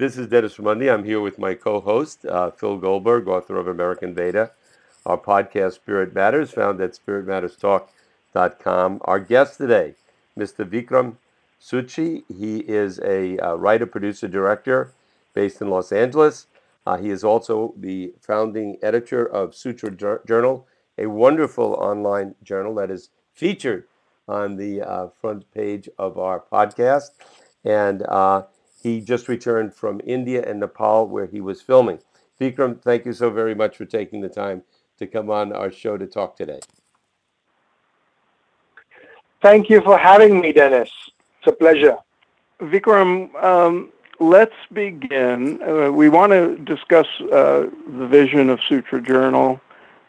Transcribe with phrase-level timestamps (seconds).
[0.00, 0.90] This is Dennis Raimondi.
[0.90, 4.52] I'm here with my co-host, uh, Phil Goldberg, author of American Veda.
[5.04, 9.02] Our podcast, Spirit Matters, found at spiritmatterstalk.com.
[9.04, 9.96] Our guest today,
[10.38, 10.64] Mr.
[10.64, 11.16] Vikram
[11.60, 12.22] Zutshi.
[12.34, 14.90] He is a uh, writer, producer, director
[15.34, 16.46] based in Los Angeles.
[16.86, 19.90] Uh, he is also the founding editor of Sutra
[20.26, 23.84] Journal, a wonderful online journal that is featured
[24.26, 27.10] on the uh, front page of our podcast.
[27.66, 28.44] And uh,
[28.82, 31.98] he just returned from India and Nepal, where he was filming.
[32.40, 34.62] Vikram, thank you so very much for taking the time
[34.98, 36.60] to come on our show to talk today.
[39.42, 40.90] Thank you for having me, Dennis.
[41.38, 41.96] It's a pleasure.
[42.60, 45.62] Vikram, um, let's begin.
[45.62, 47.68] Uh, we want to discuss uh,
[47.98, 49.60] the vision of Sutra Journal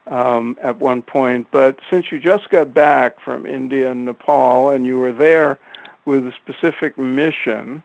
[0.08, 4.86] um, at one point, but since you just got back from India and Nepal and
[4.86, 5.60] you were there
[6.04, 7.84] with a specific mission,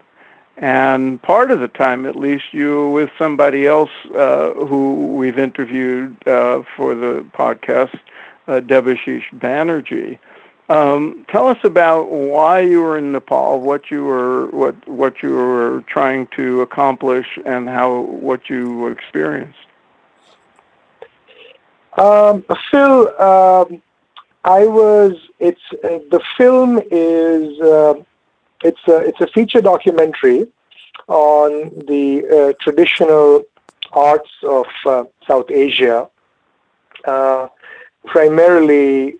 [0.56, 5.38] and part of the time, at least, you were with somebody else uh, who we've
[5.38, 7.98] interviewed uh, for the podcast,
[8.48, 10.18] uh, Debashish Banerjee.
[10.68, 15.30] Um, tell us about why you were in Nepal, what you were what what you
[15.30, 19.58] were trying to accomplish, and how what you experienced.
[21.96, 23.80] Um, Phil, um,
[24.44, 25.12] I was.
[25.38, 27.94] It's uh, the film is uh,
[28.62, 30.46] it's a it's a feature documentary
[31.08, 33.42] on the uh, traditional
[33.92, 36.08] arts of uh, South Asia,
[37.04, 37.48] uh,
[38.04, 39.16] primarily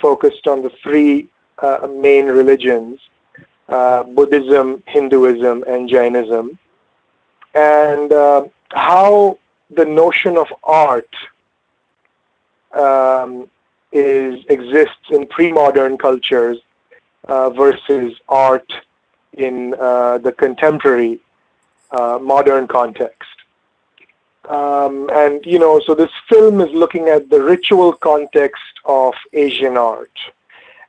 [0.00, 3.00] focused on the three uh, main religions
[3.68, 6.58] uh, Buddhism, Hinduism, and Jainism,
[7.54, 9.38] and uh, how
[9.70, 11.08] the notion of art
[12.72, 13.48] um,
[13.92, 16.58] is exists in pre-modern cultures
[17.28, 18.70] uh, versus art
[19.34, 21.20] in uh, the contemporary
[21.90, 23.28] uh, modern context.
[24.48, 29.76] Um, and you know, so this film is looking at the ritual context of Asian
[29.78, 30.16] art,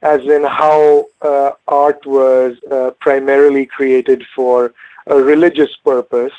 [0.01, 4.73] as in how uh, art was uh, primarily created for
[5.07, 6.33] a religious purpose,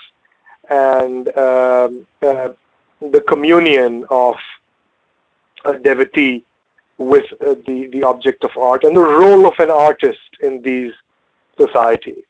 [0.68, 4.36] and um, the communion of
[5.64, 6.44] a devotee
[6.98, 10.92] with uh, the the object of art, and the role of an artist in these
[11.58, 12.24] societies.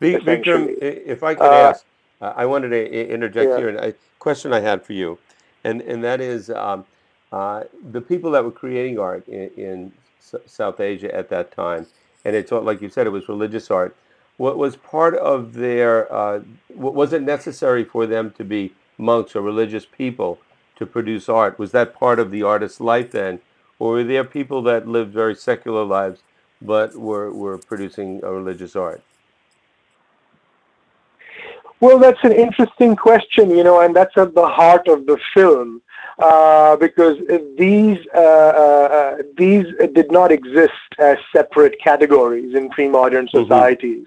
[0.00, 1.84] Vikram, if I could uh, ask,
[2.20, 3.58] I wanted to interject yeah.
[3.58, 5.18] here, and a question I had for you,
[5.64, 6.84] and and that is um,
[7.30, 11.86] uh, the people that were creating art in, in S- South Asia at that time,
[12.24, 13.96] and it's like you said, it was religious art.
[14.36, 16.12] What was part of their?
[16.12, 16.40] Uh,
[16.74, 20.40] was it necessary for them to be monks or religious people
[20.76, 21.58] to produce art?
[21.58, 23.40] Was that part of the artist's life then,
[23.82, 26.20] or were there people that lived very secular lives
[26.70, 29.02] but were were producing a religious art?
[31.80, 35.82] Well, that's an interesting question, you know, and that's at the heart of the film
[36.20, 37.16] uh, because
[37.58, 39.66] these uh, uh, uh these
[39.98, 43.42] did not exist as separate categories in pre-modern mm-hmm.
[43.42, 44.06] societies.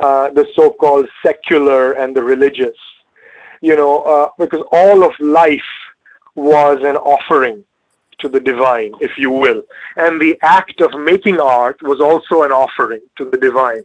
[0.00, 0.34] Mm-hmm.
[0.38, 2.78] the so-called secular and the religious,
[3.68, 5.72] you know, uh, because all of life
[6.34, 7.58] was an offering
[8.22, 9.62] to the divine, if you will.
[9.96, 13.84] And the act of making art was also an offering to the divine.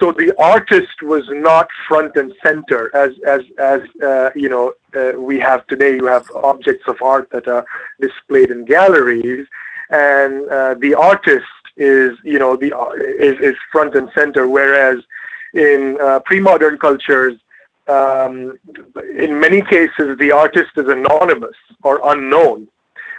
[0.00, 5.12] So the artist was not front and center as as as uh, you know uh,
[5.18, 5.94] we have today.
[5.96, 7.64] You have objects of art that are
[8.00, 9.46] displayed in galleries,
[9.90, 11.46] and uh, the artist
[11.76, 12.70] is you know the
[13.28, 14.48] is, is front and center.
[14.48, 14.98] Whereas
[15.52, 17.34] in uh, pre-modern cultures,
[17.86, 18.58] um,
[19.16, 22.68] in many cases, the artist is anonymous or unknown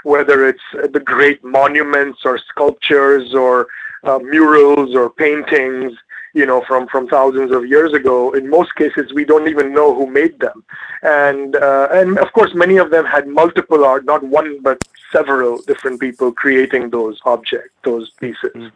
[0.05, 3.67] whether it's the great monuments or sculptures or
[4.03, 5.93] uh, murals or paintings,
[6.35, 8.31] you know, from, from thousands of years ago.
[8.33, 10.63] In most cases, we don't even know who made them.
[11.01, 14.77] And, uh, and of course, many of them had multiple art, not one, but
[15.11, 18.53] several different people creating those objects, those pieces.
[18.53, 18.71] Mm.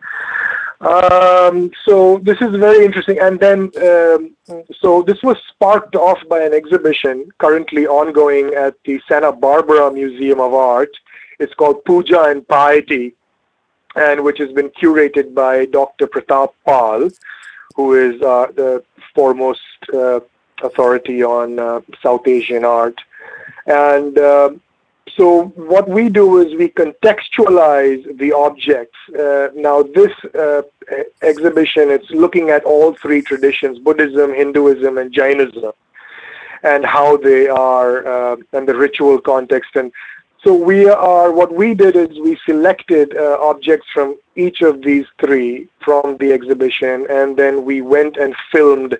[0.81, 3.19] Um, so this is very interesting.
[3.19, 4.35] And then, um,
[4.79, 10.39] so this was sparked off by an exhibition currently ongoing at the Santa Barbara Museum
[10.39, 10.95] of Art
[11.39, 13.15] it's called Puja and Piety,
[13.95, 16.05] and which has been curated by Dr.
[16.07, 17.09] Pratap Pal,
[17.75, 18.83] who is uh, the
[19.15, 19.61] foremost
[19.93, 20.19] uh,
[20.61, 22.99] authority on uh, South Asian art.
[23.65, 24.51] And uh,
[25.17, 28.97] so what we do is we contextualize the objects.
[29.17, 30.61] Uh, now this uh,
[31.21, 35.73] exhibition, it's looking at all three traditions, Buddhism, Hinduism, and Jainism
[36.61, 39.93] and how they are uh, and the ritual context and
[40.43, 45.05] so we are, what we did is we selected uh, objects from each of these
[45.19, 48.97] three from the exhibition, and then we went and filmed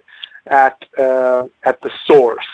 [0.47, 2.47] at uh, at the source,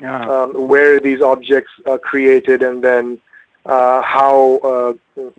[0.00, 3.20] Um, where these objects are created, and then
[3.66, 4.92] uh, how uh,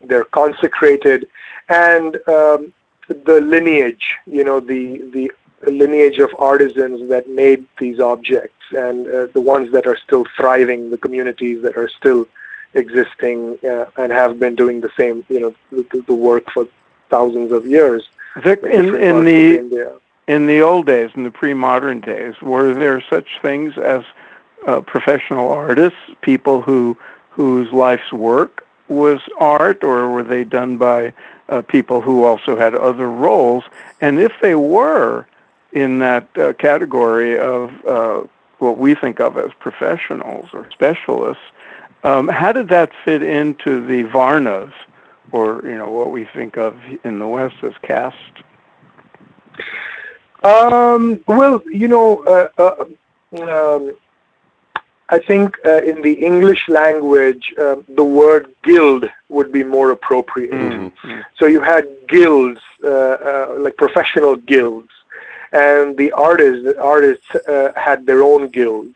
[0.04, 1.28] they're consecrated,
[1.68, 2.74] and um,
[3.08, 4.16] the lineage.
[4.26, 5.32] You know, the the
[5.70, 10.92] lineage of artisans that made these objects, and uh, the ones that are still thriving,
[10.92, 12.28] the communities that are still
[12.74, 16.68] existing uh, and have been doing the same, you know, the, the work for
[17.10, 18.08] thousands of years.
[18.42, 22.00] Vic, in in, different in parts of the in the old days, in the pre-modern
[22.00, 24.04] days, were there such things as
[24.68, 26.98] uh, professional artists, people who
[27.30, 31.14] whose life's work was art, or were they done by
[31.50, 33.64] uh, people who also had other roles?
[34.02, 35.26] And if they were
[35.72, 38.24] in that uh, category of uh,
[38.60, 41.44] what we think of as professionals or specialists,
[42.04, 44.74] um, how did that fit into the varnas,
[45.32, 48.18] or you know what we think of in the West as caste?
[50.44, 52.86] Um, well, you know, uh, uh,
[53.42, 53.96] um,
[55.16, 59.04] I think uh, in the English language, uh, the word guild
[59.36, 60.52] would be more appropriate.
[60.52, 61.20] Mm-hmm.
[61.38, 62.90] So you had guilds, uh,
[63.32, 64.94] uh, like professional guilds,
[65.52, 68.96] and the artists, the artists uh, had their own guilds,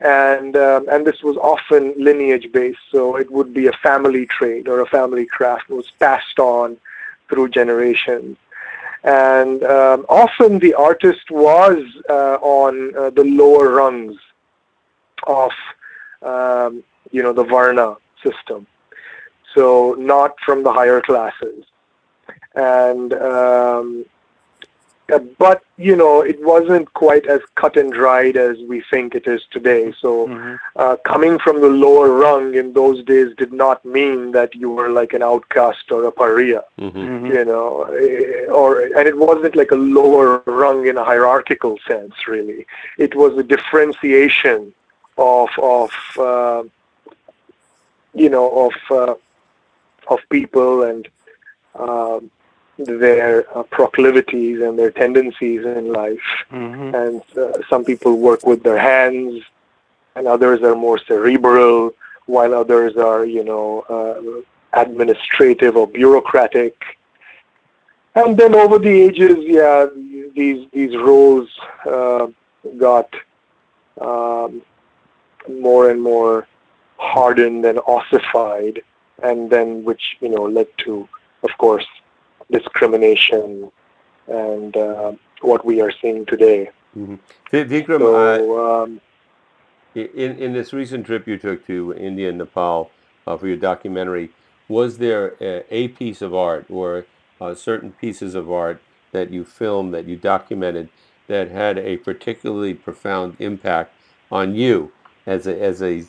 [0.00, 2.84] and um, and this was often lineage based.
[2.94, 5.64] So it would be a family trade or a family craft.
[5.70, 6.78] It was passed on
[7.28, 8.36] through generations
[9.02, 11.78] and um, often the artist was
[12.08, 14.16] uh, on uh, the lower rungs
[15.26, 15.50] of
[16.22, 18.66] um, you know the varna system
[19.54, 21.64] so not from the higher classes
[22.54, 24.04] and um,
[25.12, 29.26] uh, but you know it wasn't quite as cut and dried as we think it
[29.28, 30.58] is today so Mhm.
[30.82, 34.88] uh, coming from the lower rung in those days did not mean that you were
[35.00, 37.06] like an outcast or a pariah Mm-hmm.
[37.06, 37.28] Mhm.
[37.34, 37.68] you know,
[38.04, 40.28] eh, or and it wasn't like a lower
[40.62, 42.66] rung in a hierarchical sense, really.
[43.06, 44.60] It was a differentiation
[45.16, 46.62] of of uh,
[48.14, 49.14] you know of uh,
[50.08, 51.08] of people and
[51.74, 52.30] um
[52.78, 56.28] their uh, proclivities and their tendencies in life.
[56.52, 56.94] Mhm.
[56.94, 59.42] And uh, some people work with their hands,
[60.14, 61.94] and others are more cerebral,
[62.26, 66.74] while others are, you know, uh, administrative or bureaucratic.
[68.14, 69.86] And then over the ages, yeah,
[70.34, 71.48] these these roles
[71.86, 72.26] uh,
[72.78, 73.08] got
[74.00, 74.62] um,
[75.48, 76.46] more and more
[76.98, 78.82] hardened and ossified,
[79.22, 81.08] and then which you know led to,
[81.42, 81.86] of course,
[82.50, 83.70] discrimination
[84.28, 86.70] and uh, what we are seeing today.
[86.96, 87.16] Mm-hmm.
[87.52, 89.00] Vikram, So um,
[89.94, 92.90] in in this recent trip you took to India and Nepal
[93.26, 94.30] uh, for your documentary,
[94.68, 97.06] was there a, a piece of art or
[97.40, 98.80] uh, certain pieces of art
[99.12, 100.88] that you filmed that you documented
[101.26, 103.92] that had a particularly profound impact
[104.30, 104.92] on you
[105.26, 106.04] as a as a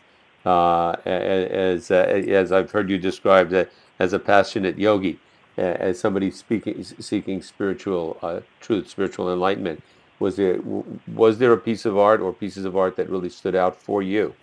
[0.45, 3.65] uh, as uh, as I've heard you described uh,
[3.99, 5.21] as a passionate yogi,
[5.57, 9.83] as somebody speaking seeking spiritual uh, truth, spiritual enlightenment.
[10.19, 10.59] Was there
[11.07, 14.01] was there a piece of art or pieces of art that really stood out for
[14.03, 14.35] you?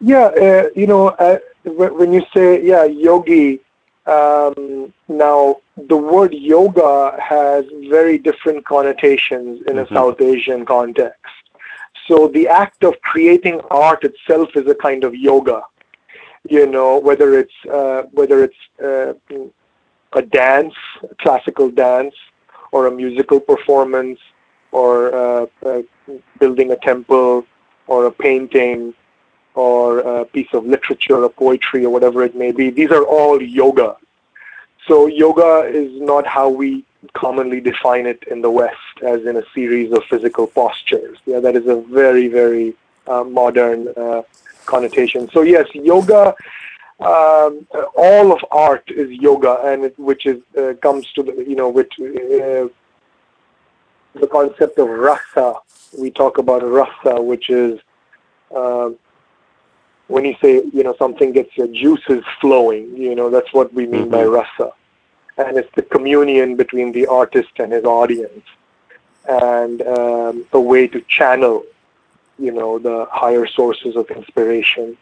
[0.00, 3.60] yeah, uh, you know, uh, when you say yeah, yogi.
[4.06, 9.94] Um, now, the word yoga has very different connotations in a Mhm.
[9.94, 11.20] South Asian context.
[12.08, 15.62] So the act of creating art itself is a kind of yoga.
[16.48, 19.14] You know, whether it's uh, whether it's uh,
[20.14, 20.74] a dance,
[21.08, 22.14] a classical dance,
[22.72, 24.18] or a musical performance,
[24.72, 25.82] or uh, uh,
[26.40, 27.46] building a temple,
[27.86, 28.92] or a painting,
[29.54, 32.70] or a piece of literature, or poetry, or whatever it may be.
[32.70, 33.96] These are all yoga.
[34.88, 39.42] So yoga is not how we commonly define it in the West, as in a
[39.54, 41.18] series of physical postures.
[41.26, 42.74] Yeah, that is a very, very
[43.06, 44.22] uh, modern uh,
[44.66, 45.28] connotation.
[45.32, 46.34] So yes, yoga.
[47.00, 51.56] Um, all of art is yoga, and it, which is uh, comes to the you
[51.56, 52.68] know which uh,
[54.20, 55.54] the concept of rasa.
[55.98, 57.80] We talk about rasa, which is
[58.54, 58.98] um
[60.08, 62.96] when you say you know something gets your juices flowing.
[62.96, 64.72] You know that's what we mean by rasa,
[65.38, 68.44] and it's the communion between the artist and his audience,
[69.28, 71.64] and um, a way to channel,
[72.38, 74.96] you know, the higher sources of inspiration,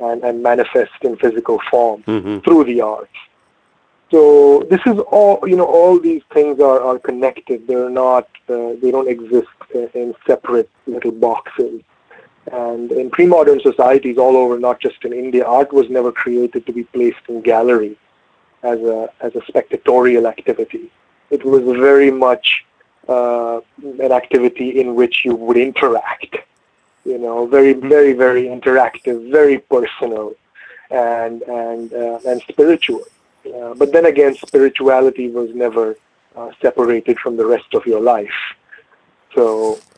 [0.00, 2.38] and and manifest in physical form Mm-hmm.
[2.38, 3.18] through the arts.
[4.10, 7.68] So this is all, you know, all these things are, are connected.
[7.68, 11.82] They're not, uh, they don't exist in, in separate little boxes.
[12.50, 16.72] And in pre-modern societies all over, not just in India, art was never created to
[16.72, 17.96] be placed in gallery
[18.64, 20.90] as a, as a spectatorial activity.
[21.30, 22.64] It was very much
[23.10, 23.60] uh,
[24.06, 26.32] an activity in which you would interact.
[27.10, 27.88] You know, very, Mm-hmm.
[27.94, 30.26] very, very interactive, very personal,
[30.90, 33.02] and and uh, and spiritual.
[33.54, 35.86] Uh, but then again, spirituality was never
[36.38, 38.38] uh, separated from the rest of your life.
[39.34, 39.44] So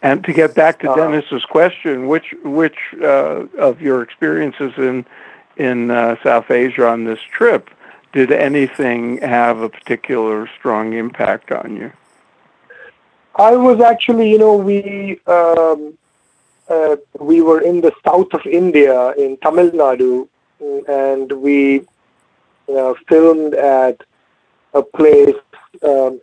[0.02, 2.28] And to get back to Uh, Dennis's question, which
[2.60, 2.78] which
[3.12, 4.96] uh, of your experiences in
[5.56, 7.62] in uh, South Asia on this trip
[8.12, 11.90] did anything have a particular strong impact on you?
[13.36, 15.96] I was actually, you know, we um,
[16.68, 20.28] uh, we were in the south of India in Tamil Nadu,
[20.86, 21.84] and we
[22.68, 24.00] uh, filmed at
[24.74, 25.34] a place,
[25.82, 26.20] um,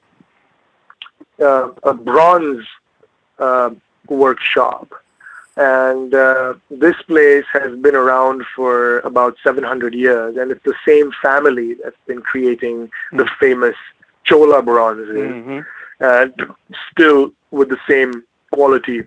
[1.42, 2.66] uh, a bronze
[3.39, 3.72] uh,
[4.08, 4.94] workshop,
[5.58, 11.12] and uh, this place has been around for about 700 years, and it's the same
[11.22, 13.75] family that's been creating the famous
[14.30, 15.60] Chola bronzes Mm-hmm.
[16.02, 16.34] and
[16.92, 18.12] still with the same
[18.54, 19.00] quality.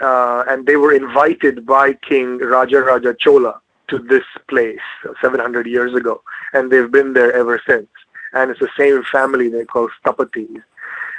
[0.00, 4.80] Uh, and they were invited by King Raja Raja Chola to this place
[5.22, 7.88] 700 years ago, and they've been there ever since.
[8.32, 10.62] And it's the same family they call Stapatis.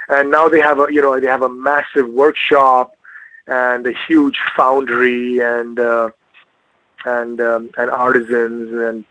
[0.08, 2.94] And now they have a, you know, they have a massive workshop
[3.46, 6.10] and a huge foundry and uh,
[7.04, 9.04] and um, and artisans and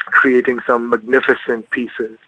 [0.00, 2.18] creating some magnificent pieces.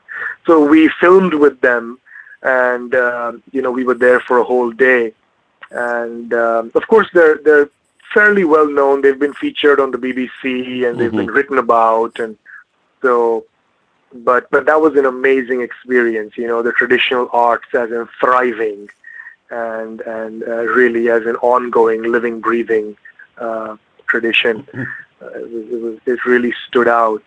[0.47, 1.99] So we filmed with them,
[2.43, 5.13] and uh, you know we were there for a whole day.
[5.71, 7.71] And um, of course, they're they're
[8.13, 9.03] fairly well known.
[9.03, 12.39] They've been featured on the BBC and they've been written about, and
[13.03, 13.45] so.
[14.13, 16.39] But but that was an amazing experience.
[16.39, 18.89] You know, the traditional arts as in thriving,
[19.51, 22.97] and and uh, really as an ongoing, living, breathing
[23.39, 24.67] uh, tradition.
[25.21, 27.27] Uh, it, was, it was it really stood out.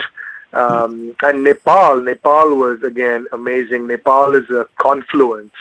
[0.54, 3.88] Um, and Nepal, Nepal was again amazing.
[3.88, 5.54] Nepal is a confluence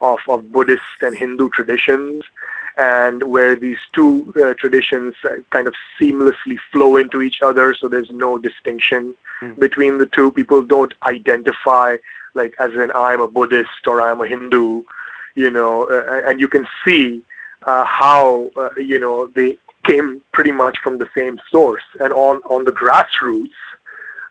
[0.00, 2.24] of, of Buddhist and Hindu traditions,
[2.76, 5.14] and where these two uh, traditions
[5.50, 9.14] kind of seamlessly flow into each other, so there's no distinction
[9.58, 10.30] between the two.
[10.32, 11.96] People don't identify
[12.34, 14.84] like as in I'm a Buddhist or I'm a Hindu,
[15.34, 17.22] you know, uh, and you can see
[17.64, 22.36] uh, how uh, you know they came pretty much from the same source, and on
[22.42, 23.50] on the grassroots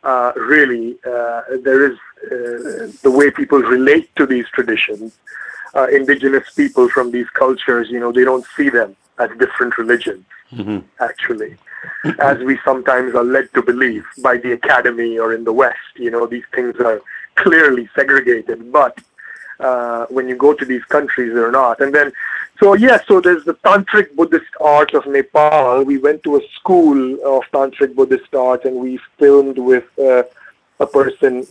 [0.03, 5.17] uh, really, uh, there is uh, the way people relate to these traditions.
[5.75, 10.25] Uh, indigenous people from these cultures, you know, they don't see them as different religions,
[10.99, 11.57] actually,
[12.19, 15.77] as we sometimes are led to believe by the academy or in the West.
[15.95, 17.01] You know, these things are
[17.35, 18.97] clearly segregated, but
[19.59, 21.81] uh, when you go to these countries, they're not.
[21.81, 22.11] And then,
[22.59, 25.83] so yeah, so there's the Tantric Buddhist art of Nepal.
[25.83, 30.23] We went to a school of Tantric Buddhist art and we filmed with uh,
[30.81, 31.47] a person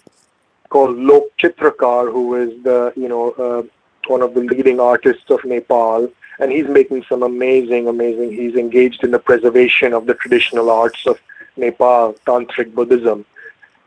[0.69, 3.63] called Lok Chitrakar, who is the, you know, uh,
[4.07, 6.11] one of the leading artists of Nepal.
[6.41, 11.07] And he's making some amazing, amazing, he's engaged in the preservation of the traditional arts
[11.07, 11.19] of
[11.57, 13.25] Nepal, Tantric Buddhism.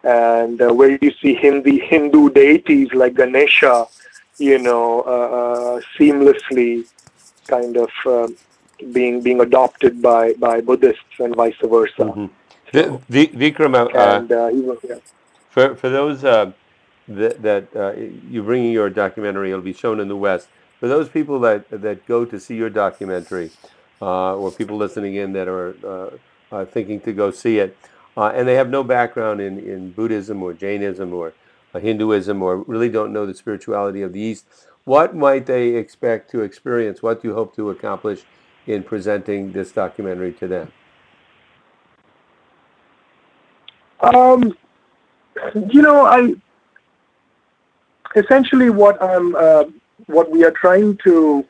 [0.04, 3.86] And uh, where you see Hindi, Hindu deities like Ganesha,
[4.40, 6.88] you know, uh, uh, seamlessly
[7.56, 8.28] kind of uh,
[8.98, 12.06] being being adopted by, by Buddhists and vice versa.
[12.74, 14.96] Vi- Vi- Vikram, uh, And uh, was, yeah.
[15.50, 16.52] for for those uh,
[17.08, 17.94] that, that uh,
[18.32, 20.48] you're bringing your documentary, it'll be shown in the West.
[20.80, 23.52] For those people that that go to see your documentary,
[24.02, 26.10] uh, or people listening in that are uh,
[26.56, 27.78] uh, thinking to go see it,
[28.18, 31.34] uh, and they have no background in, in Buddhism or Jainism or
[31.74, 34.46] uh, Hinduism, or really don't know the spirituality of the East,
[34.86, 37.02] what might they expect to experience?
[37.04, 38.24] What do you hope to accomplish
[38.68, 40.72] in presenting this documentary to them?
[44.02, 44.58] Um,
[45.70, 46.34] you know, I
[48.16, 49.66] essentially what I'm uh,
[50.08, 51.46] what we are trying to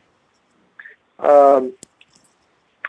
[1.19, 1.73] um,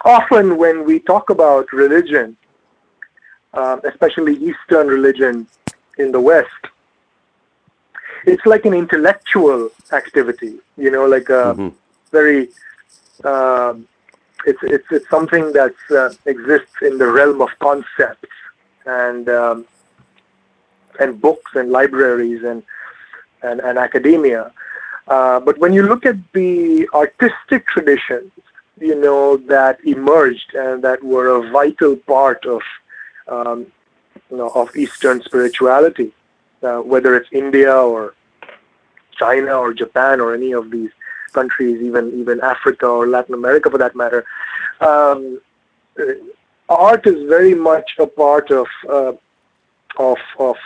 [0.04, 2.36] often when we talk about religion,
[3.54, 5.46] uh, especially Eastern religion
[5.98, 6.48] in the West,
[8.26, 10.58] it's like an intellectual activity.
[10.76, 11.72] You know, like a Mhm.
[12.10, 12.48] very
[13.24, 13.86] um,
[14.46, 18.34] it's it's it's something that uh, exists in the realm of concepts
[18.86, 19.66] and um,
[21.00, 22.62] and books and libraries and
[23.42, 24.52] and, and academia.
[25.08, 28.30] Uh, but when you look at the artistic traditions,
[28.78, 32.62] you know that emerged and that were a vital part of
[33.28, 33.66] um,
[34.30, 36.12] you know of Eastern spirituality,
[36.62, 38.14] uh, whether it's India or
[39.12, 40.90] China or Japan or any of these
[41.32, 44.24] countries, even even Africa or Latin America for that matter.
[44.80, 45.40] Um,
[46.68, 49.12] art is very much a part of uh,
[49.98, 50.56] of of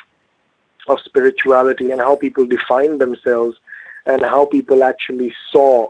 [0.89, 3.57] of spirituality and how people define themselves
[4.07, 5.89] and how people actually saw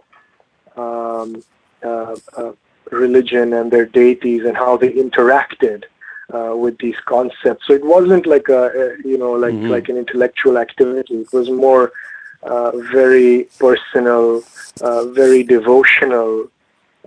[0.76, 1.42] um,
[1.82, 2.52] uh, uh,
[2.90, 5.84] religion and their deities and how they interacted
[6.32, 7.66] uh, with these concepts.
[7.66, 9.68] So it wasn't like a, you know like mm-hmm.
[9.68, 11.16] like an intellectual activity.
[11.16, 11.92] It was more
[12.42, 14.42] uh, very personal,
[14.80, 16.48] uh, very devotional,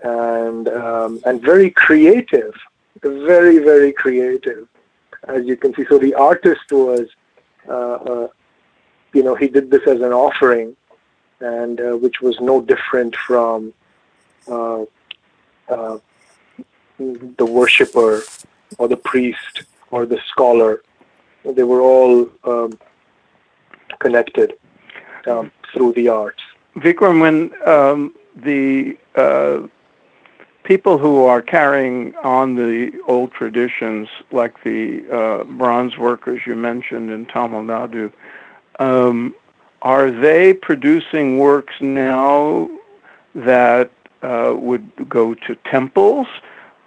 [0.04, 2.56] and um, and very creative.
[3.02, 4.68] Very very creative,
[5.28, 5.86] as you can see.
[5.88, 7.08] So the artist was,
[7.68, 8.28] uh, uh,
[9.14, 10.76] you know, he did this as an offering,
[11.40, 13.74] and uh, which was no different from
[16.98, 18.22] the worshiper
[18.78, 20.82] or the priest or the scholar.
[21.44, 22.78] They were all um,
[24.00, 24.54] connected
[25.26, 26.42] um, through the arts.
[26.76, 29.68] Vikram, when um, the uh,
[30.64, 37.10] people who are carrying on the old traditions, like the uh, bronze workers you mentioned
[37.10, 38.12] in Tamil Nadu,
[38.80, 39.34] um,
[39.82, 42.70] are they producing works now
[43.34, 46.28] that uh, would go to temples?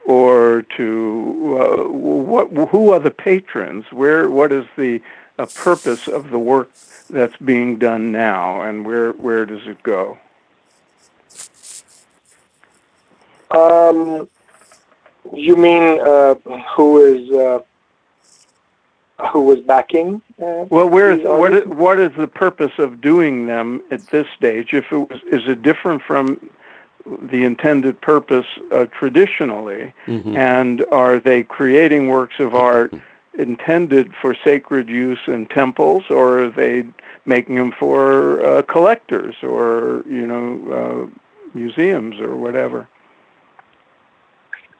[0.05, 2.51] Or to uh, what?
[2.71, 3.85] Who are the patrons?
[3.91, 4.29] Where?
[4.29, 5.01] What is the
[5.39, 6.71] uh, purpose of the work
[7.09, 10.19] that's being done now, and where where does it go?
[13.51, 14.29] Um,
[15.33, 16.35] you mean uh,
[16.75, 17.61] who is uh,
[19.31, 20.23] who was backing?
[20.41, 24.27] Uh, well, where is what is, what is the purpose of doing them at this
[24.37, 24.73] stage?
[24.73, 26.51] If it was, is it different from
[27.05, 30.37] the intended purpose uh, traditionally, mm-hmm.
[30.37, 32.95] and are they creating works of art
[33.35, 36.87] intended for sacred use in temples, or are they
[37.25, 41.21] making them for uh, collectors or you know uh,
[41.55, 42.89] museums or whatever?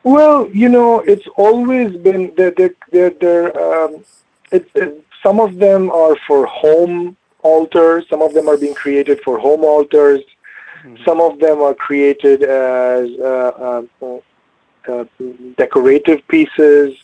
[0.05, 2.51] Well, you know, it's always been they're,
[2.91, 4.05] they're, they're, um,
[4.51, 8.05] it, it, some of them are for home altars.
[8.09, 10.21] Some of them are being created for home altars.
[10.85, 11.03] Mm-hmm.
[11.05, 14.19] Some of them are created as uh, uh,
[14.89, 15.05] uh,
[15.57, 16.97] decorative pieces.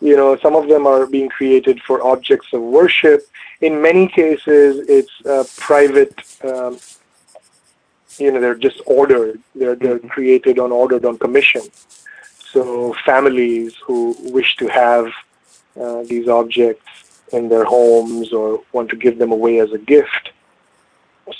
[0.00, 3.22] You know, some of them are being created for objects of worship.
[3.60, 6.14] In many cases, it's uh, private.
[6.44, 6.78] Um,
[8.16, 9.40] you know, they're just ordered.
[9.56, 10.08] They're they're mm-hmm.
[10.08, 11.62] created on ordered on commission.
[12.52, 15.12] So families who wish to have
[15.78, 20.30] uh, these objects in their homes or want to give them away as a gift.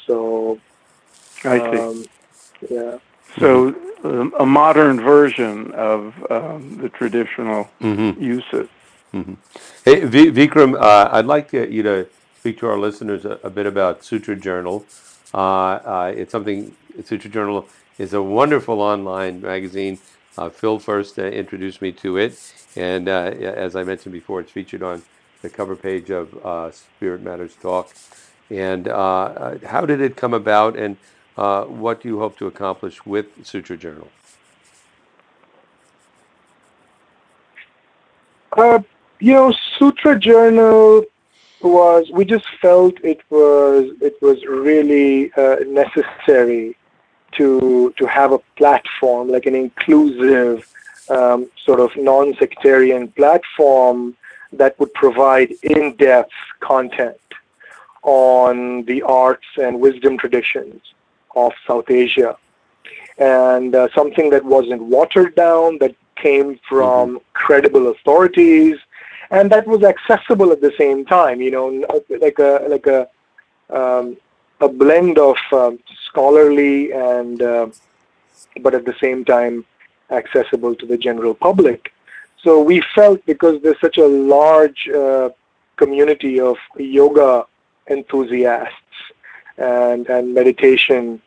[0.06, 0.60] So
[1.44, 1.79] I see.
[1.79, 2.05] Um,
[2.68, 2.98] yeah.
[3.38, 3.74] So
[4.05, 8.22] um, a modern version of um, the traditional mm-hmm.
[8.22, 8.68] usage.
[9.14, 9.35] Mm-hmm.
[9.85, 12.07] Hey, v- Vikram, uh, I'd like to, you to
[12.38, 14.85] speak to our listeners a, a bit about Sutra Journal.
[15.33, 16.74] Uh, uh, it's something,
[17.05, 19.98] Sutra Journal is a wonderful online magazine.
[20.37, 24.53] Uh, Phil first uh, introduced me to it, and uh, as I mentioned before, it's
[24.53, 25.03] featured on
[25.42, 27.90] the cover page of Spirit Matters Talk.
[28.51, 30.77] And how did it come about?
[30.77, 30.96] And
[31.38, 34.09] uh, what do you hope to accomplish with Sutra Journal?
[38.57, 38.81] Uh,
[39.20, 41.05] you know, Sutra Journal
[41.62, 46.77] was we just felt it was it was really uh, necessary
[47.33, 50.68] to to have a platform like an inclusive
[51.09, 54.16] um, sort of non-sectarian platform
[54.53, 57.16] that would provide in-depth content
[58.03, 60.81] on the arts and wisdom traditions
[61.46, 62.37] of South Asia.
[63.18, 67.24] And uh, something that wasn't watered down, that came from mm-hmm.
[67.33, 68.77] credible authorities,
[69.31, 71.40] and that was accessible at the same time.
[71.40, 71.66] You know,
[72.27, 73.01] like a like a
[73.70, 74.16] um,
[74.61, 77.68] a blend of um, scholarly and uh,
[78.61, 79.64] but at the same time
[80.11, 81.92] accessible to the general public.
[82.42, 85.31] So we felt because there's such a large uh,
[85.77, 87.46] community of yoga
[87.88, 88.74] enthusiasts
[89.57, 91.20] and and meditation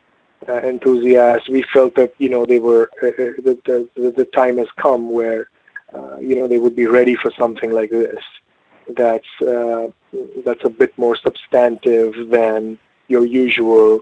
[0.48, 3.12] uh, enthusiasts, we felt that you know they were uh, uh,
[3.46, 5.48] the, the the time has come where
[5.94, 8.22] uh, you know they would be ready for something like this.
[8.88, 9.88] That's uh,
[10.44, 12.78] that's a bit more substantive than
[13.08, 14.00] your usual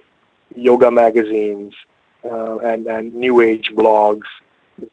[0.55, 1.74] yoga magazines
[2.24, 4.29] uh, and and new age blogs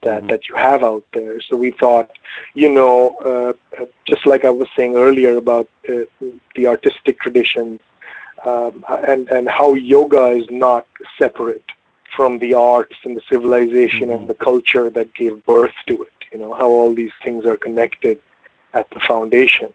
[0.03, 0.27] that mm-hmm.
[0.27, 1.39] that you have out there.
[1.41, 2.11] So we thought,
[2.53, 3.55] you know,
[4.05, 7.79] just like I was saying earlier about the artistic tradition
[8.45, 11.65] um, and and how yoga is not separate
[12.15, 14.21] from the arts and the civilization mm-hmm.
[14.21, 16.13] and the culture that gave birth to it.
[16.31, 18.21] You know how all these things are connected
[18.73, 19.73] at the foundation,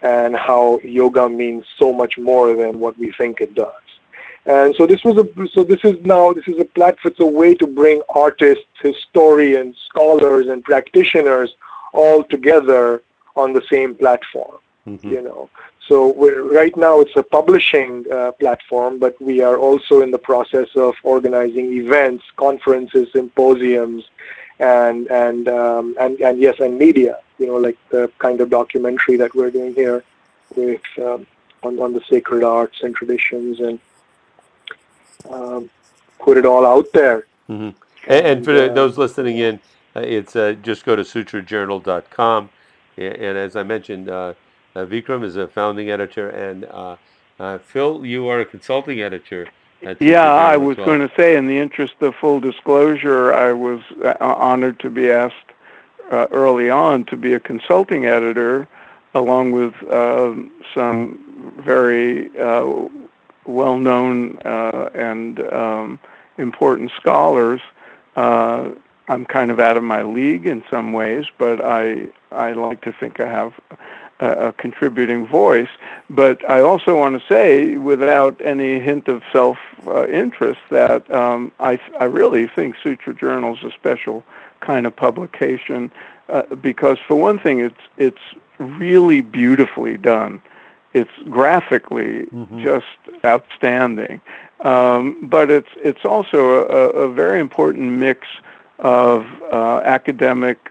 [0.00, 3.82] and how yoga means so much more than what we think it does.
[4.44, 7.12] And so this was a so this is now this is a platform.
[7.12, 11.54] It's a way to bring artists, historians, scholars, and practitioners
[11.92, 13.02] all together
[13.36, 14.58] on the same platform.
[14.86, 15.08] Mm-hmm.
[15.08, 15.48] You know,
[15.86, 16.12] so
[16.50, 20.94] right now it's a publishing uh, platform, but we are also in the process of
[21.02, 24.04] organizing events, conferences, symposiums,
[24.58, 27.18] and and um, and and yes, and media.
[27.38, 30.04] You know, like the kind of documentary that we're doing here
[30.56, 31.26] with um,
[31.62, 33.78] on on the sacred arts and traditions, and
[35.30, 35.70] um,
[36.20, 37.26] put it all out there.
[37.48, 37.70] Mm-hmm.
[38.08, 39.60] And, and, for uh, those listening in,
[39.94, 42.50] uh, it's uh, just go to sutrajournal.com,
[42.96, 44.34] and, and as I mentioned uh,
[44.74, 46.96] Vikram is a founding editor, and uh,
[47.38, 49.48] uh, Phil, you are a consulting editor.
[50.00, 50.86] yeah, I was well.
[50.86, 55.10] going to say, in the interest of full disclosure, I was uh, honored to be
[55.10, 55.34] asked
[56.10, 58.68] uh, early on to be a consulting editor,
[59.14, 62.30] along with um, some very
[63.44, 65.98] well-known and um,
[66.38, 67.60] important scholars.
[69.08, 72.92] I'm kind of out of my league in some ways, but I I like to
[72.92, 73.52] think I have
[74.22, 75.68] a, contributing voice.
[76.08, 81.52] But I also want to say, without any hint of self uh, interest, that um,
[81.60, 84.24] I, I really think Sutra Journal is a special
[84.60, 85.90] kind of publication
[86.28, 88.24] uh, because, for one thing, it's it's
[88.58, 90.40] really beautifully done.
[90.94, 92.62] It's graphically mm-hmm.
[92.62, 92.86] just
[93.24, 94.20] outstanding,
[94.60, 98.26] um, but it's it's also a, a very important mix
[98.78, 100.70] of uh, academic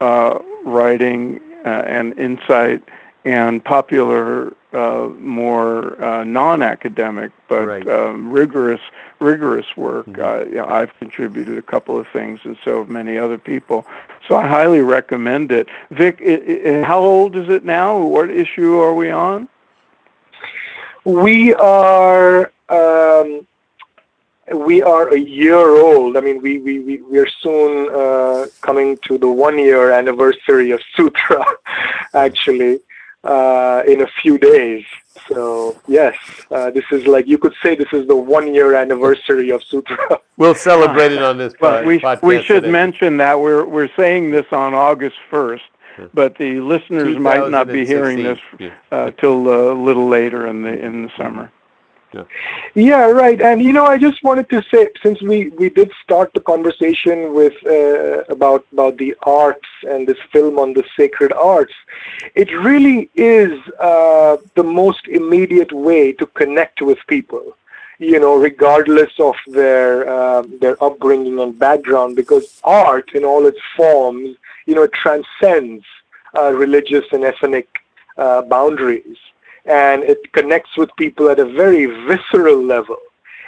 [0.00, 2.82] uh, writing and insight
[3.24, 7.88] and popular, uh, more uh, non-academic but right.
[7.88, 8.80] um, rigorous,
[9.20, 10.06] rigorous work.
[10.06, 10.22] Mm-hmm.
[10.22, 13.86] Uh, you know, I've contributed a couple of things, and so have many other people.
[14.26, 15.68] So I highly recommend it.
[15.90, 17.98] Vic, it, it, how old is it now?
[17.98, 19.48] What issue are we on?
[21.04, 22.52] We are.
[22.68, 23.46] Um,
[24.54, 26.16] we are a year old.
[26.16, 30.70] I mean, we, we, we, we are soon uh, coming to the one year anniversary
[30.70, 31.44] of Sutra,
[32.14, 32.80] actually,
[33.24, 34.84] uh, in a few days.
[35.28, 36.16] So, yes,
[36.50, 40.20] uh, this is like, you could say this is the one year anniversary of Sutra.
[40.38, 42.70] We'll celebrate it on this but we, we should today.
[42.70, 45.62] mention that we're, we're saying this on August 1st.
[46.14, 48.38] But the listeners might not be hearing this
[48.92, 51.50] uh, till a little later in the in the summer.
[52.14, 52.24] Yeah.
[52.74, 53.40] yeah, right.
[53.40, 57.34] And you know, I just wanted to say, since we we did start the conversation
[57.34, 61.74] with uh, about about the arts and this film on the sacred arts,
[62.34, 67.56] it really is uh, the most immediate way to connect with people.
[67.98, 73.60] You know, regardless of their uh, their upbringing and background, because art in all its
[73.76, 75.84] forms, you know, transcends
[76.38, 77.68] uh, religious and ethnic
[78.16, 79.18] uh, boundaries
[79.68, 82.96] and it connects with people at a very visceral level.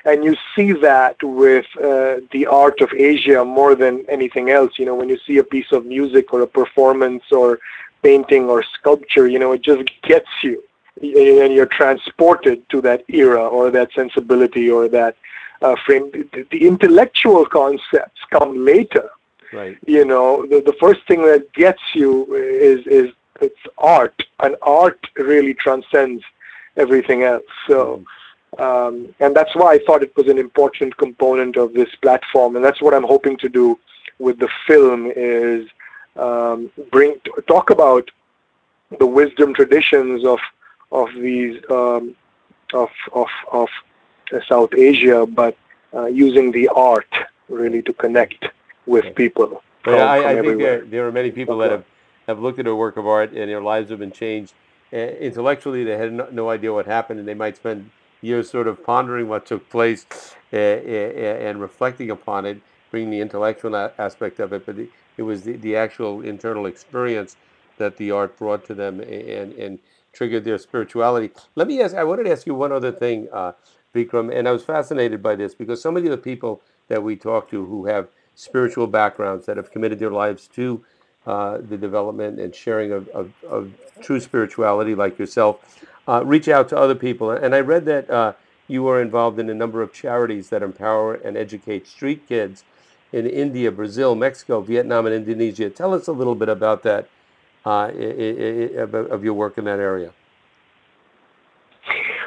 [0.04, 4.78] And you see that with uh, the art of Asia more than anything else.
[4.78, 7.58] You know, when you see a piece of music or a performance or
[8.02, 10.62] painting or sculpture, you know, it just gets you.
[11.02, 15.16] And you're transported to that era or that sensibility or that
[15.62, 16.10] uh, frame.
[16.12, 19.10] The, the intellectual concepts come later.
[19.52, 19.78] Right.
[19.86, 25.00] You know, the, the first thing that gets you is is it's art, and art
[25.16, 26.22] really transcends
[26.76, 27.44] everything else.
[27.66, 28.04] So,
[28.58, 32.64] um, and that's why I thought it was an important component of this platform, and
[32.64, 33.78] that's what I'm hoping to do
[34.18, 35.68] with the film is
[36.16, 38.10] um, bring talk about
[38.98, 40.40] the wisdom traditions of
[40.92, 42.14] of these um,
[42.74, 43.68] of of of
[44.48, 45.56] South Asia, but
[45.94, 47.12] uh, using the art
[47.48, 48.44] really to connect
[48.86, 49.62] with people.
[49.82, 51.84] From, yeah, I, I think there, there are many people that have
[52.30, 54.54] have looked at a work of art and their lives have been changed.
[54.92, 57.90] Intellectually, they had no, no, idea what happened, and they might spend
[58.22, 60.06] years sort of pondering what took place
[60.52, 64.66] uh, and reflecting upon it, bringing the intellectual aspect of it.
[64.66, 67.36] But it, it was the, the, actual internal experience
[67.78, 69.78] that the art brought to them and, and
[70.12, 71.30] triggered their spirituality.
[71.54, 73.52] Let me ask, I wanted to ask you one other thing, uh,
[73.94, 77.14] Vikram, and I was fascinated by this because so many of the people that we
[77.14, 80.84] talk to who have spiritual backgrounds that have committed their lives to
[81.30, 86.68] uh, the development and sharing of, of, of, true spirituality like yourself, uh, reach out
[86.68, 87.30] to other people.
[87.30, 88.32] And I read that uh,
[88.66, 92.64] you are involved in a number of charities that empower and educate street kids
[93.12, 95.70] in India, Brazil, Mexico, Vietnam, and Indonesia.
[95.70, 97.08] Tell us a little bit about that,
[97.64, 97.92] uh,
[99.14, 100.12] of your work in that area.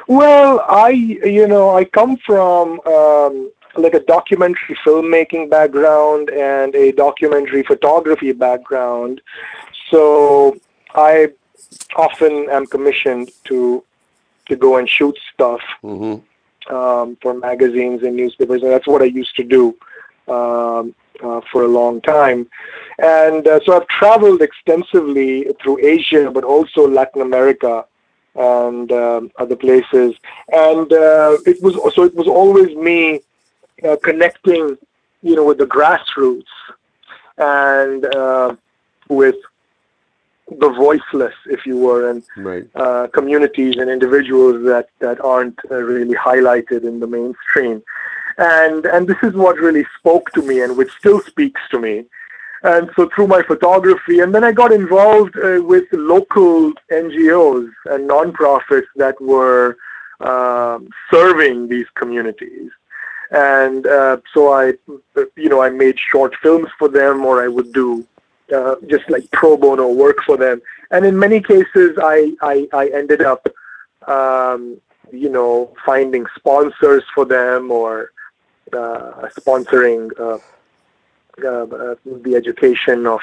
[0.08, 6.92] Well, I, you know, I come from um, like a documentary filmmaking background and a
[6.92, 9.20] documentary photography background.
[9.90, 10.56] So
[10.94, 11.32] I
[11.96, 13.84] often am commissioned to
[14.46, 16.74] to go and shoot stuff mm-hmm.
[16.74, 19.76] um, for magazines and newspapers, and that's what I used to do.
[20.28, 22.48] Um, uh, for a long time.
[22.98, 27.84] And uh, so I've traveled extensively through Asia, but also Latin America
[28.34, 30.14] and um, other places.
[30.52, 33.20] And uh, it was so it was always me
[33.82, 34.76] uh, connecting,
[35.22, 36.44] you know, with the grassroots
[37.38, 38.54] and uh,
[39.08, 39.36] with
[40.58, 42.66] the voiceless, if you were, and Right.
[42.74, 47.82] uh, communities and individuals that that aren't uh, really highlighted in the mainstream.
[48.38, 52.04] And and this is what really spoke to me, and which still speaks to me.
[52.62, 58.08] And so through my photography, and then I got involved uh, with local NGOs and
[58.08, 59.76] nonprofits that were
[60.20, 62.70] um serving these communities.
[63.30, 64.74] And uh, so I,
[65.36, 68.06] you know, I made short films for them, or I would do
[68.54, 70.60] uh, just like pro bono work for them.
[70.90, 73.46] And in many cases, I I, I ended up,
[74.06, 78.10] um, you know, finding sponsors for them or
[78.72, 80.38] uh, sponsoring uh,
[81.44, 83.20] uh, uh, the education of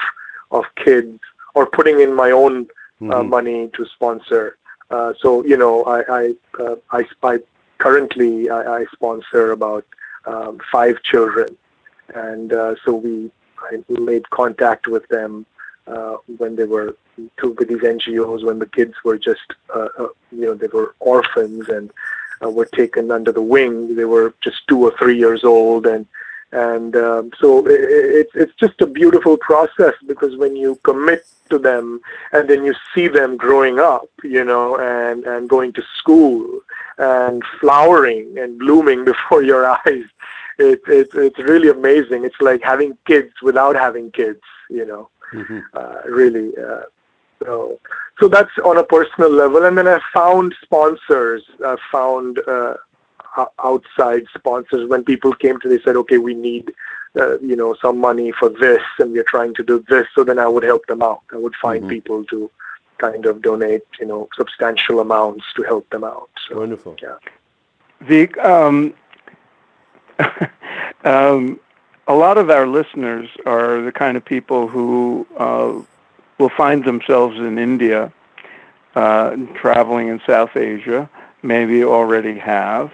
[0.50, 1.18] of kids
[1.54, 2.68] or putting in my own
[3.08, 3.28] uh, Mhm.
[3.28, 4.56] money to sponsor.
[4.90, 7.38] Uh, so you know, I I uh, I, I
[7.82, 9.84] currently I, I sponsor about
[10.24, 11.56] um, five children,
[12.14, 15.46] and uh, so we I made contact with them
[15.88, 16.96] uh, when they were
[17.38, 20.94] through with these NGOs when the kids were just uh, uh, you know they were
[21.00, 21.90] orphans and
[22.42, 23.96] uh, were taken under the wing.
[23.96, 26.06] They were just two or three years old, and
[26.52, 27.80] and um, so it,
[28.20, 32.00] it, it's just a beautiful process because when you commit to them
[32.32, 36.61] and then you see them growing up, you know, and and going to school
[36.98, 40.04] and flowering and blooming before your eyes.
[40.58, 42.24] It's it's it's really amazing.
[42.24, 45.62] It's like having kids without having kids, you know Mhm.
[45.72, 46.52] uh, really.
[46.58, 46.82] Uh,
[47.42, 47.80] so,
[48.20, 49.64] so that's on a personal level.
[49.64, 51.42] And then I found sponsors.
[51.64, 52.74] I found uh,
[53.64, 54.88] outside sponsors.
[54.88, 56.72] When people came to, they said, "Okay, we need,
[57.18, 60.38] uh, you know, some money for this, and we're trying to do this." So then
[60.38, 61.22] I would help them out.
[61.32, 61.88] I would find Mhm.
[61.88, 62.50] people to
[63.02, 66.30] kind of donate, you know, substantial amounts to help them out.
[66.48, 66.96] So, Wonderful.
[67.02, 67.16] yeah.
[68.00, 68.94] Vic, um,
[71.04, 71.60] um,
[72.06, 75.72] a lot of our listeners are the kind of people who uh,
[76.38, 78.12] will find themselves in India,
[78.94, 81.08] uh, traveling in South Asia,
[81.42, 82.92] maybe already have.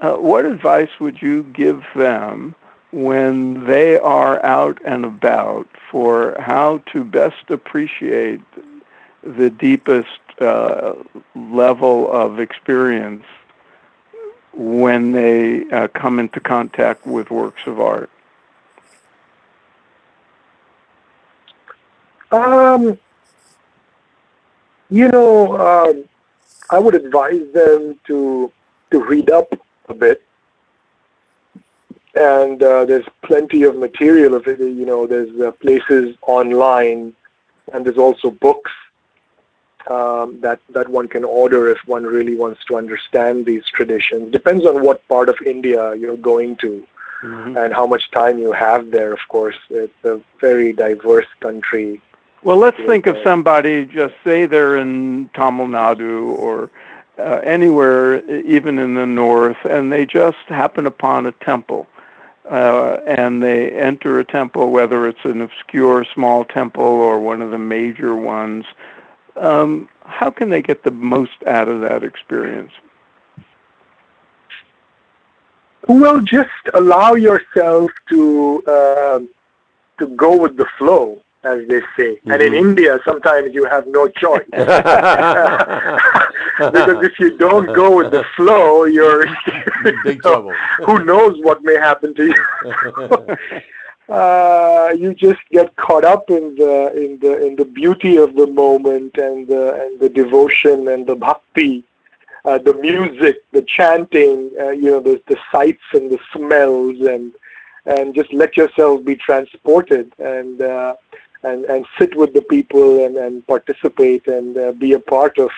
[0.00, 2.54] Uh, what advice would you give them
[2.92, 8.40] when they are out and about for how to best appreciate
[9.22, 10.08] the deepest
[10.40, 10.94] uh,
[11.34, 13.24] level of experience
[14.52, 18.10] when they uh, come into contact with works of art?
[22.30, 22.98] Um,
[24.90, 26.04] you know, um,
[26.70, 28.52] I would advise them to
[28.90, 29.54] to read up
[29.88, 30.22] a bit,
[32.14, 34.60] and uh, there's plenty of material of it.
[34.60, 37.14] You know, there's uh, places online,
[37.72, 38.70] and there's also books
[39.90, 44.32] um, that that one can order if one really wants to understand these traditions.
[44.32, 46.86] Depends on what part of India you're going to
[47.22, 47.56] Mhm.
[47.56, 49.12] and how much time you have there.
[49.12, 52.00] Of course, it's a very diverse country.
[52.42, 56.70] Well, let's think of somebody, just say they're in Tamil Nadu or
[57.18, 58.24] uh, anywhere,
[58.56, 61.86] even in the north, and they just happen upon a temple.
[62.50, 67.52] Uh, and they enter a temple, whether it's an obscure small temple or one of
[67.52, 68.64] the major ones.
[69.36, 72.72] Um, how can they get the most out of that experience?
[75.88, 79.20] Well, just allow yourself to uh,
[79.98, 82.20] to go with the flow, as they say.
[82.26, 82.60] And in Mhm.
[82.66, 84.70] India, sometimes you have no choice because
[87.04, 89.34] if you don't go with the flow, you're in
[90.04, 90.52] Big trouble.
[90.86, 92.44] who knows what may happen to you.
[94.08, 98.46] Uh, you just get caught up in the in the in the beauty of the
[98.46, 101.84] moment and the and the devotion and the bhakti,
[102.44, 107.32] uh, the music, the chanting, uh, you know, the the sights and the smells, and
[107.86, 110.94] and just let yourself be transported and uh,
[111.44, 115.50] and and sit with the people and and participate and uh, be a part of.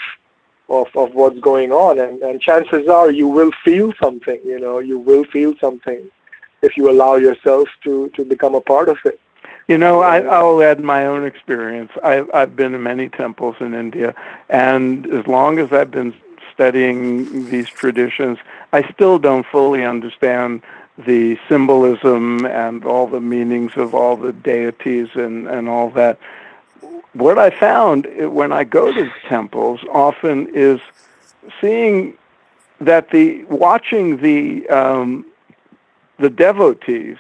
[0.66, 4.78] Of, of what's going on and, and chances are you will feel something you know
[4.78, 6.11] you will feel something
[6.66, 9.18] if you allow yourself to to become a part of it
[9.72, 11.90] You know, I, I'll add my own experience.
[12.03, 14.14] I've, I've been in many temples in India,
[14.50, 16.12] and as long as I've been
[16.53, 18.37] studying these traditions,
[18.72, 20.62] I still don't fully understand
[20.98, 26.18] the symbolism and all the meanings of all the deities and, and all that.
[27.14, 28.07] What I found
[28.40, 30.79] when I go to temples often is
[31.61, 32.16] seeing
[32.81, 35.24] that the watching the um,
[36.18, 37.18] the devotees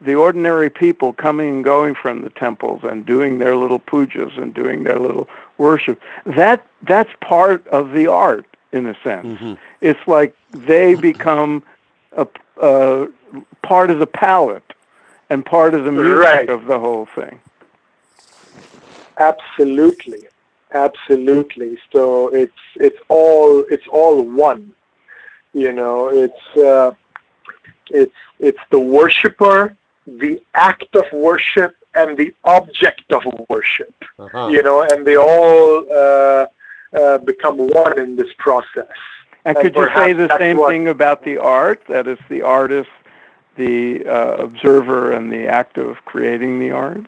[0.00, 4.52] the ordinary people coming and going from the temples and doing their little pujas and
[4.52, 6.00] doing their little worship.
[6.24, 9.26] That that's part of the art in a sense.
[9.26, 9.54] Mm-hmm.
[9.80, 11.62] It's like they become
[12.12, 12.26] a,
[12.60, 13.08] a,
[13.62, 14.74] part of the palette
[15.30, 16.48] and part of the music right.
[16.48, 17.40] of the whole thing.
[19.18, 20.24] Absolutely,
[20.72, 21.78] absolutely.
[21.90, 24.72] So it's it's all it's all one.
[25.54, 26.92] You know, it's uh,
[27.90, 33.94] it's it's the worshiper the act of worship and the object of worship.
[34.18, 34.48] Uh-huh.
[34.48, 36.46] You know, and they all uh,
[36.96, 38.86] uh, become one in this process.
[39.44, 41.82] And, and could you say the same what, thing about the art?
[41.88, 42.90] That is, the artist,
[43.56, 47.06] the uh, observer, and the act of creating the art.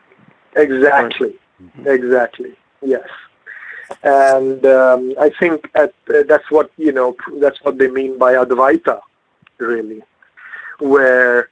[0.56, 1.34] Exactly.
[1.62, 1.88] Mm-hmm.
[1.88, 2.56] Exactly.
[2.82, 3.08] Yes.
[4.02, 7.16] And um, I think at, uh, that's what you know.
[7.40, 9.00] That's what they mean by Advaita,
[9.58, 10.02] really,
[10.78, 11.48] where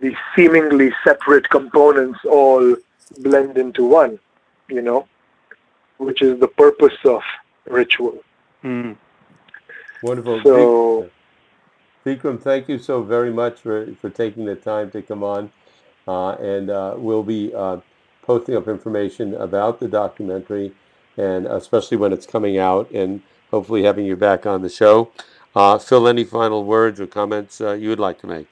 [0.00, 2.76] the seemingly separate components all
[3.18, 4.18] blend into one,
[4.68, 5.06] you know,
[5.98, 7.22] which is the purpose of
[7.66, 8.22] ritual.
[8.64, 8.96] Mm.
[10.02, 10.40] Wonderful.
[10.42, 11.10] So,
[12.04, 15.52] Vikram, thank you so very much for, for taking the time to come on.
[16.08, 17.78] Uh, and uh, we'll be uh,
[18.22, 20.72] posting up information about the documentary,
[21.16, 25.12] and especially when it's coming out, and hopefully having you back on the show.
[25.54, 28.46] Uh, Phil, any final words or comments uh, you would like to make?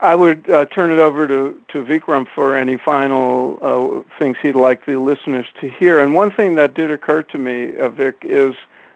[0.00, 4.56] I would uh, turn it over to, to Vikram for any final uh, things he'd
[4.56, 6.00] like the listeners to hear.
[6.00, 8.54] And one thing that did occur to me, uh, Vic, is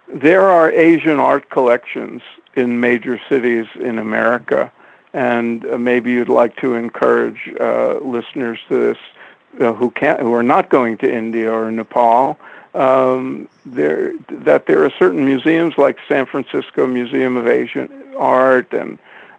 [0.08, 2.22] there are Asian art collections
[2.56, 4.72] in major cities in America,
[5.12, 8.98] and uh, maybe you'd like to encourage uh, listeners to this
[9.60, 12.38] uh, who can't, who are not going to India or Nepal.
[12.74, 18.98] Um, there that there are certain museums like San Francisco Museum of Asian Art and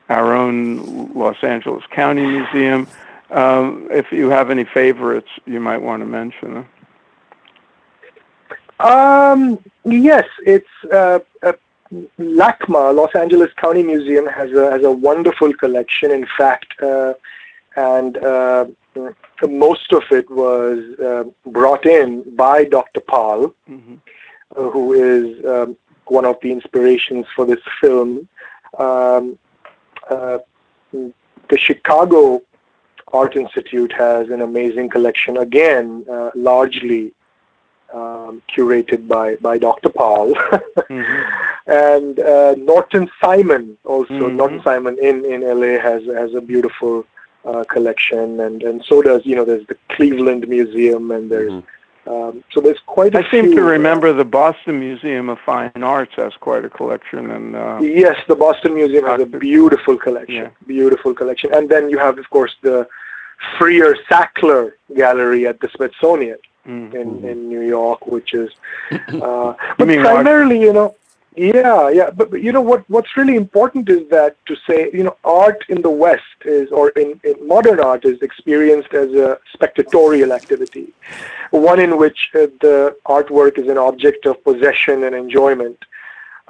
[0.09, 2.87] our own Los Angeles County Museum.
[3.29, 6.69] Um, if you have any favorites, you might want to mention them.
[8.79, 11.53] Um, yes, it's uh, uh,
[12.17, 16.11] LACMA, Los Angeles County Museum, has a has a wonderful collection.
[16.11, 17.13] In fact, uh,
[17.75, 18.65] and uh,
[19.47, 23.01] most of it was uh, brought in by Dr.
[23.01, 23.95] Pal, mm-hmm.
[24.55, 28.27] Uh, who is um, one of the inspirations for this film.
[28.79, 29.37] Um,
[30.09, 32.41] the Chicago
[33.13, 37.13] Art Institute has an amazing collection, again, uh, largely
[37.93, 39.89] um, curated by, by Dr.
[39.89, 40.33] Pal.
[40.33, 41.71] mm-hmm.
[41.71, 44.37] And uh, Norton Simon, also, mm-hmm.
[44.37, 47.05] Norton Simon in, in LA has, has a beautiful
[47.45, 48.39] uh, collection.
[48.41, 51.67] And, and so does, you know, there's the Cleveland Museum and there's mm-hmm.
[52.09, 56.33] Um, so there's quite I seem to remember the Boston Museum of Fine Arts has
[56.39, 57.29] quite a collection.
[57.29, 60.35] And uh, yes, the Boston Museum has a beautiful collection.
[60.35, 60.49] Yeah.
[60.65, 61.53] Beautiful collection.
[61.53, 62.87] And then you have, of course, the
[63.59, 66.95] Freer Sackler Gallery at the Smithsonian mm-hmm.
[66.95, 68.49] in, in New York, which is.
[68.91, 70.95] Uh, but primarily, you know,
[71.39, 72.83] yeah, yeah, but, but, you know what?
[72.89, 76.89] What's really important is that to say, you know, art in the West is, or
[76.89, 80.93] in, in modern art, is experienced as a spectatorial activity,
[81.51, 85.77] one in which uh, the artwork is an object of possession and enjoyment.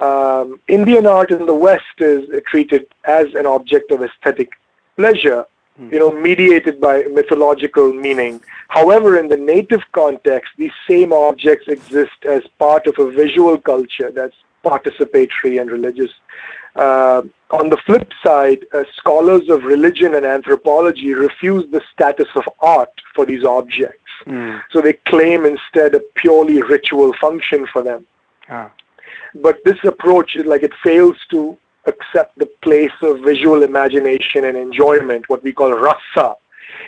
[0.00, 4.50] Um, Indian art in the West is treated as an object of aesthetic
[4.96, 5.44] pleasure,
[5.76, 5.92] hmm.
[5.92, 8.40] you know, mediated by mythological meaning.
[8.66, 14.10] However, in the native context, these same objects exist as part of a visual culture
[14.10, 16.10] that's participatory and religious.
[16.76, 22.44] Uh, on the flip side, uh, scholars of religion and anthropology refuse the status of
[22.60, 24.10] art for these objects.
[24.26, 24.62] Mm.
[24.70, 28.06] So they claim instead a purely ritual function for them.
[28.48, 28.70] Ah.
[29.34, 35.28] But this approach, like it fails to accept the place of visual imagination and enjoyment,
[35.28, 36.36] what we call rasa,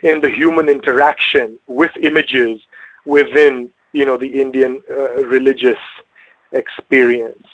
[0.02, 2.60] in the human interaction with images
[3.04, 5.78] within, you know, the Indian uh, religious
[6.52, 7.46] experience.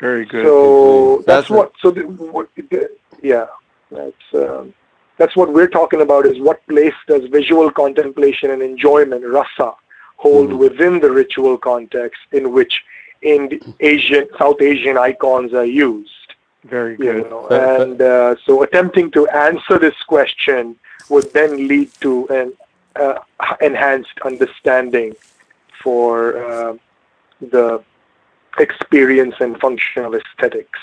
[0.00, 0.44] Very good.
[0.44, 1.72] So that's, that's what.
[1.80, 2.90] So the, what, the,
[3.22, 3.46] yeah,
[3.90, 4.74] that's um,
[5.16, 6.26] that's what we're talking about.
[6.26, 9.74] Is what place does visual contemplation and enjoyment, rasa,
[10.16, 10.58] hold mm-hmm.
[10.58, 12.82] within the ritual context in which
[13.22, 16.10] in Asian South Asian icons are used.
[16.64, 17.24] Very good.
[17.24, 17.46] You know?
[17.48, 20.76] and uh, so attempting to answer this question
[21.08, 22.52] would then lead to an
[22.96, 23.18] uh,
[23.60, 25.14] enhanced understanding
[25.82, 26.76] for uh,
[27.40, 27.82] the
[28.58, 30.78] experience and functional aesthetics.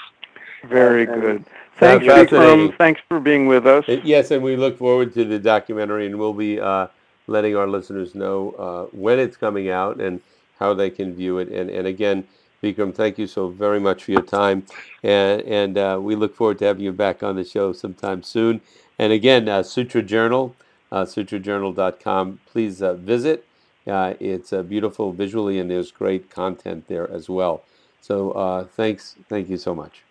[0.63, 1.45] Very and, good.
[1.78, 2.78] Thanks, Vikram.
[2.78, 3.86] Thanks for being with us.
[3.88, 6.88] Yes, and we look forward to the documentary, and we'll be uh,
[7.28, 10.22] letting our listeners know uh, when it's coming out and
[10.59, 11.49] how they can view it.
[11.49, 12.28] And, and again,
[12.61, 14.65] Vikram, thank you so very much for your time,
[15.01, 18.61] and, and uh, we look forward to having you back on the show sometime soon.
[18.99, 20.55] And again, uh, Sutra Journal
[20.91, 22.39] uh, sutrajournal.com.
[22.45, 23.45] Please uh, visit.
[23.88, 27.63] Uh, it's uh, beautiful visually, and there's great content there as well.
[28.01, 30.03] So uh, thanks, thank you so much.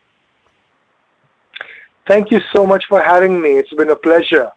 [2.07, 3.51] Thank you so much for having me.
[3.51, 4.51] It's been a pleasure.